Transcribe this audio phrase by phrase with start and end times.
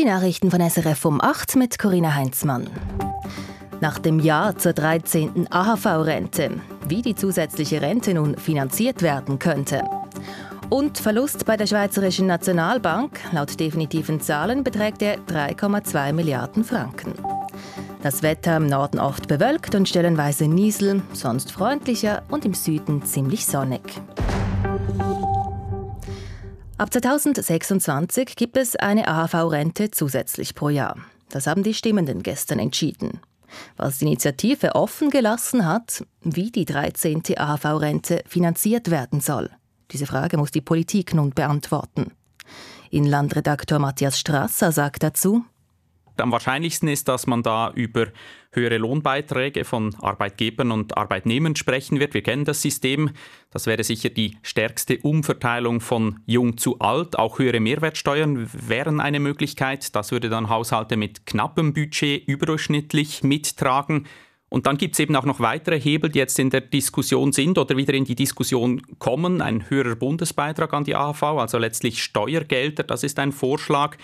[0.00, 2.70] Die Nachrichten von SRF um 8 mit Corinna Heinzmann.
[3.82, 5.52] Nach dem Ja zur 13.
[5.52, 6.52] AHV-Rente,
[6.88, 9.84] wie die zusätzliche Rente nun finanziert werden könnte.
[10.70, 17.12] Und Verlust bei der Schweizerischen Nationalbank, laut definitiven Zahlen beträgt er 3,2 Milliarden Franken.
[18.02, 23.44] Das Wetter im Norden oft bewölkt und stellenweise Niesel, sonst freundlicher und im Süden ziemlich
[23.44, 23.82] sonnig.
[26.80, 30.96] Ab 2026 gibt es eine AHV-Rente zusätzlich pro Jahr.
[31.28, 33.20] Das haben die Stimmenden gestern entschieden.
[33.76, 37.22] Was die Initiative offen gelassen hat, wie die 13.
[37.36, 39.50] AHV-Rente finanziert werden soll.
[39.90, 42.12] Diese Frage muss die Politik nun beantworten.
[42.88, 45.44] Inlandredakteur Matthias Strasser sagt dazu,
[46.20, 48.08] am wahrscheinlichsten ist, dass man da über
[48.52, 52.14] höhere Lohnbeiträge von Arbeitgebern und Arbeitnehmern sprechen wird.
[52.14, 53.10] Wir kennen das System.
[53.50, 57.18] Das wäre sicher die stärkste Umverteilung von jung zu alt.
[57.18, 59.94] Auch höhere Mehrwertsteuern wären eine Möglichkeit.
[59.94, 64.06] Das würde dann Haushalte mit knappem Budget überdurchschnittlich mittragen.
[64.50, 67.56] Und dann gibt es eben auch noch weitere Hebel, die jetzt in der Diskussion sind
[67.56, 69.40] oder wieder in die Diskussion kommen.
[69.40, 73.96] Ein höherer Bundesbeitrag an die AHV, also letztlich Steuergelder, das ist ein Vorschlag.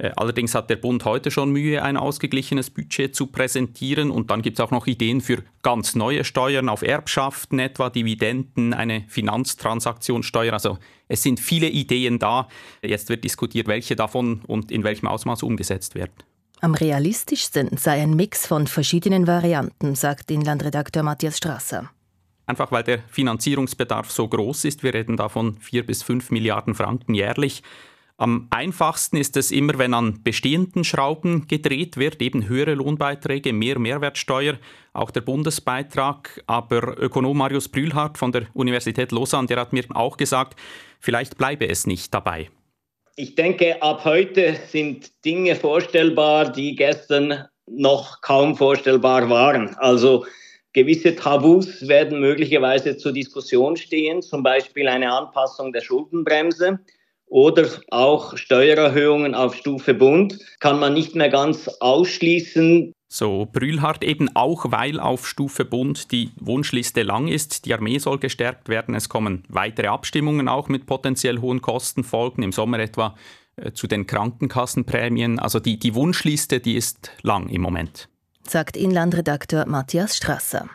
[0.00, 4.10] Äh, allerdings hat der Bund heute schon Mühe, ein ausgeglichenes Budget zu präsentieren.
[4.10, 8.72] Und dann gibt es auch noch Ideen für ganz neue Steuern auf Erbschaften, etwa Dividenden,
[8.72, 10.54] eine Finanztransaktionssteuer.
[10.54, 12.48] Also es sind viele Ideen da.
[12.82, 16.14] Jetzt wird diskutiert, welche davon und in welchem Ausmaß umgesetzt werden.
[16.62, 21.90] Am realistischsten sei ein Mix von verschiedenen Varianten, sagt Inlandredakteur Matthias Strasser.
[22.46, 24.82] Einfach weil der Finanzierungsbedarf so groß ist.
[24.82, 27.62] Wir reden da von vier bis fünf Milliarden Franken jährlich.
[28.20, 33.78] Am einfachsten ist es immer, wenn an bestehenden Schrauben gedreht wird, eben höhere Lohnbeiträge, mehr
[33.78, 34.58] Mehrwertsteuer,
[34.92, 36.44] auch der Bundesbeitrag.
[36.46, 40.60] Aber Ökonom Marius Brühlhardt von der Universität Lausanne, der hat mir auch gesagt,
[41.00, 42.50] vielleicht bleibe es nicht dabei.
[43.16, 49.74] Ich denke, ab heute sind Dinge vorstellbar, die gestern noch kaum vorstellbar waren.
[49.76, 50.26] Also
[50.74, 56.80] gewisse Tabus werden möglicherweise zur Diskussion stehen, zum Beispiel eine Anpassung der Schuldenbremse
[57.30, 62.92] oder auch Steuererhöhungen auf Stufe Bund kann man nicht mehr ganz ausschließen.
[63.08, 67.64] So Brühlhardt eben auch, weil auf Stufe Bund die Wunschliste lang ist.
[67.64, 68.94] Die Armee soll gestärkt werden.
[68.94, 72.42] Es kommen weitere Abstimmungen auch mit potenziell hohen Kosten folgen.
[72.42, 73.16] Im Sommer etwa
[73.56, 75.38] äh, zu den Krankenkassenprämien.
[75.38, 78.08] Also die, die Wunschliste, die ist lang im Moment.
[78.46, 80.68] Sagt Inlandredakteur Matthias Strasser.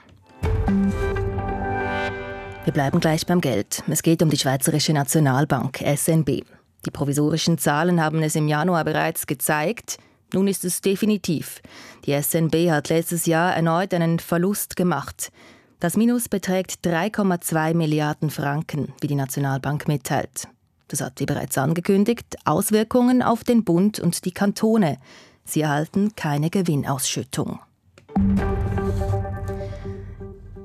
[2.66, 3.84] Wir bleiben gleich beim Geld.
[3.88, 6.42] Es geht um die Schweizerische Nationalbank, SNB.
[6.84, 10.00] Die provisorischen Zahlen haben es im Januar bereits gezeigt.
[10.34, 11.62] Nun ist es definitiv.
[12.08, 15.32] Die SNB hat letztes Jahr erneut einen Verlust gemacht.
[15.80, 20.48] Das Minus beträgt 3,2 Milliarden Franken, wie die Nationalbank mitteilt.
[20.88, 24.98] Das hat wie bereits angekündigt Auswirkungen auf den Bund und die Kantone.
[25.44, 27.60] Sie erhalten keine Gewinnausschüttung.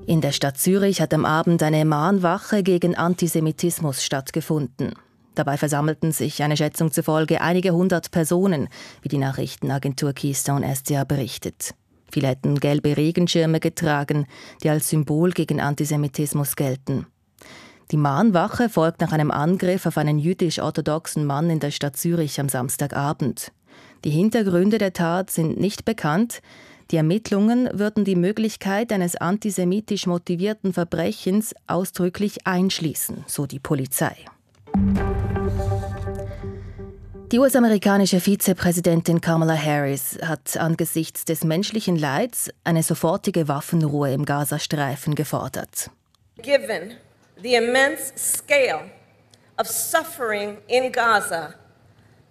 [0.07, 4.95] In der Stadt Zürich hat am Abend eine Mahnwache gegen Antisemitismus stattgefunden.
[5.35, 8.69] Dabei versammelten sich eine Schätzung zufolge einige hundert Personen,
[9.03, 11.75] wie die Nachrichtenagentur Keystone SDA berichtet.
[12.11, 14.27] Viele hätten gelbe Regenschirme getragen,
[14.63, 17.07] die als Symbol gegen Antisemitismus gelten.
[17.91, 22.49] Die Mahnwache folgt nach einem Angriff auf einen jüdisch-orthodoxen Mann in der Stadt Zürich am
[22.49, 23.53] Samstagabend.
[24.05, 26.41] Die Hintergründe der Tat sind nicht bekannt,
[26.91, 34.17] die Ermittlungen würden die Möglichkeit eines antisemitisch motivierten Verbrechens ausdrücklich einschließen, so die Polizei.
[37.33, 45.15] Die US-amerikanische Vizepräsidentin Kamala Harris hat angesichts des menschlichen Leids eine sofortige Waffenruhe im Gazastreifen
[45.15, 45.91] gefordert.
[46.43, 46.97] Given
[47.41, 48.91] the immense scale
[49.59, 51.55] of suffering in Gaza,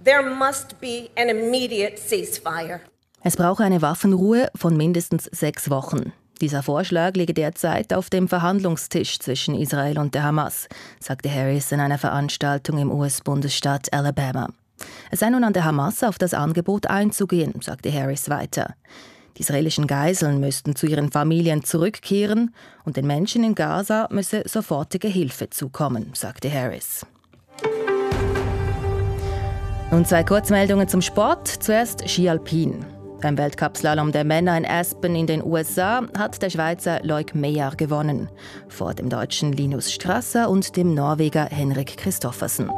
[0.03, 2.81] there must be an immediate ceasefire.
[3.21, 6.13] Es brauche eine Waffenruhe von mindestens sechs Wochen.
[6.39, 10.69] Dieser Vorschlag liege derzeit auf dem Verhandlungstisch zwischen Israel und der Hamas,
[11.01, 14.47] sagte Harris in einer Veranstaltung im US-Bundesstaat Alabama.
[15.11, 18.73] Es sei nun an der Hamas, auf das Angebot einzugehen, sagte Harris weiter.
[19.35, 22.55] Die israelischen Geiseln müssten zu ihren Familien zurückkehren
[22.85, 27.05] und den Menschen in Gaza müsse sofortige Hilfe zukommen, sagte Harris.
[29.91, 31.47] Nun zwei Kurzmeldungen zum Sport.
[31.47, 32.85] Zuerst Ski Alpin.
[33.21, 38.29] Beim Weltcupslalom der Männer in Aspen in den USA hat der Schweizer Leuk Meyer gewonnen,
[38.69, 42.71] vor dem deutschen Linus Strasser und dem Norweger Henrik Christoffersen.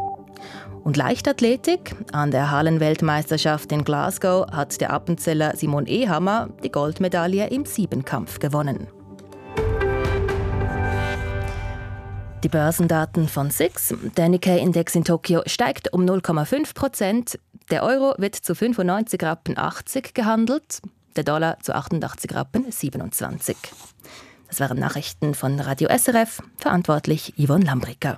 [0.84, 1.96] Und Leichtathletik?
[2.12, 8.88] An der Hallenweltmeisterschaft in Glasgow hat der Appenzeller Simon Ehammer die Goldmedaille im Siebenkampf gewonnen.
[12.44, 13.94] Die Börsendaten von SIX.
[14.18, 17.40] Der Nikkei-Index in Tokio steigt um 0,5 Prozent,
[17.72, 20.82] Der Euro wird zu 95 Rappen 80 gehandelt,
[21.16, 23.56] der Dollar zu 88 Rappen 27.
[24.50, 28.18] Das waren Nachrichten von Radio SRF, verantwortlich Yvonne Lambricker.